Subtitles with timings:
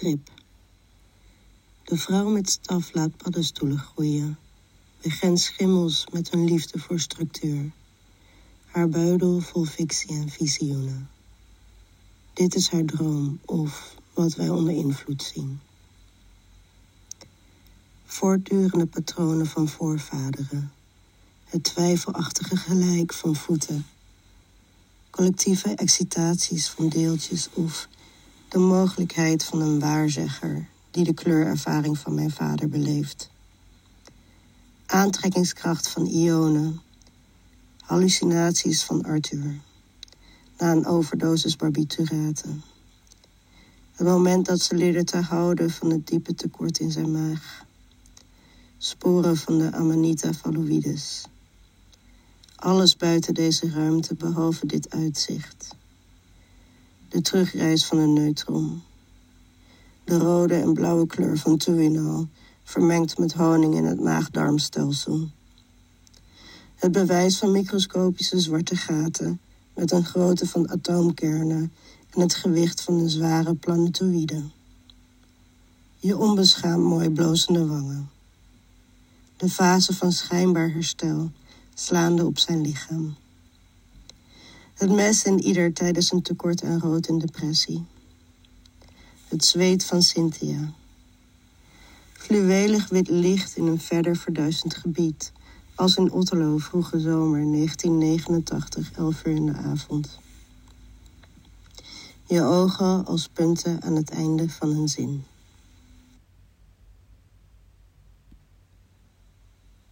[0.00, 4.38] De vrouw met staf laat paddenstoelen groeien.
[5.02, 7.70] Begent schimmels met hun liefde voor structuur.
[8.66, 11.10] Haar buidel vol fictie en visioenen.
[12.32, 15.60] Dit is haar droom of wat wij onder invloed zien.
[18.04, 20.72] Voortdurende patronen van voorvaderen.
[21.44, 23.86] Het twijfelachtige gelijk van voeten.
[25.10, 27.88] Collectieve excitaties van deeltjes of
[28.48, 33.30] de mogelijkheid van een waarzegger die de kleurervaring van mijn vader beleeft.
[34.86, 36.80] Aantrekkingskracht van ionen.
[37.80, 39.60] Hallucinaties van Arthur.
[40.58, 42.62] Na een overdosis barbituraten.
[43.92, 47.64] Het moment dat ze leerde te houden van het diepe tekort in zijn maag.
[48.78, 51.24] Sporen van de Amanita phalloides.
[52.56, 55.76] Alles buiten deze ruimte behalve dit uitzicht.
[57.08, 58.82] De terugreis van een neutron.
[60.04, 62.28] De rode en blauwe kleur van Tuinal,
[62.64, 65.28] vermengd met honing in het maagdarmstelsel.
[66.74, 69.40] Het bewijs van microscopische zwarte gaten
[69.74, 71.72] met een grootte van atoomkernen
[72.10, 74.42] en het gewicht van een zware planetoïde.
[75.96, 78.10] Je onbeschaamd mooi blozende wangen.
[79.36, 81.30] De fase van schijnbaar herstel
[81.74, 83.16] slaande op zijn lichaam.
[84.76, 87.84] Het mes in ieder tijdens een tekort aan rood en depressie.
[89.28, 90.72] Het zweet van Cynthia.
[92.12, 95.32] Fluwelig wit licht in een verder verduisterd gebied.
[95.74, 100.18] Als in Otterlo vroege zomer 1989, 11 uur in de avond.
[102.26, 105.24] Je ogen als punten aan het einde van een zin.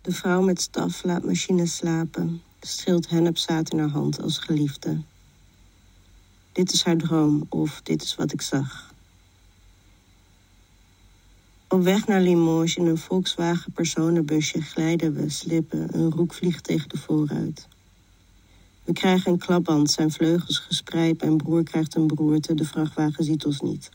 [0.01, 2.43] De vrouw met staf laat machine slapen.
[2.67, 5.01] Schild in haar hand als geliefde.
[6.53, 8.93] Dit is haar droom, of dit is wat ik zag.
[11.69, 16.89] Op weg naar Limoges in een Volkswagen personenbusje glijden we, slippen, een roek vliegt tegen
[16.89, 17.69] de voorruit.
[18.85, 23.45] We krijgen een klapband, zijn vleugels gespreid, mijn broer krijgt een broerte, de vrachtwagen ziet
[23.45, 23.91] ons niet.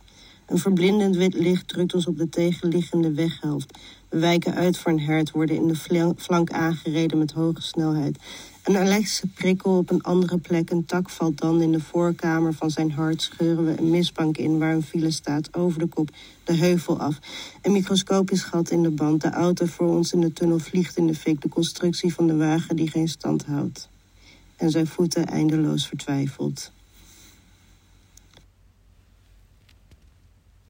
[0.45, 3.77] Een verblindend wit licht drukt ons op de tegenliggende weghelft.
[4.09, 8.17] We wijken uit voor een hert, worden in de flank aangereden met hoge snelheid.
[8.69, 12.71] Een elektrische prikkel op een andere plek, een tak valt dan in de voorkamer van
[12.71, 16.09] zijn hart, scheuren we een misbank in waar een file staat, over de kop,
[16.43, 17.19] de heuvel af.
[17.61, 21.07] Een microscopisch gat in de band, de auto voor ons in de tunnel vliegt in
[21.07, 23.89] de fik, de constructie van de wagen die geen stand houdt.
[24.55, 26.71] En zijn voeten eindeloos vertwijfeld.